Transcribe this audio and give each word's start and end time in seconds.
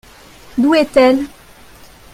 D'où 0.57 0.73
est-elle? 0.73 1.27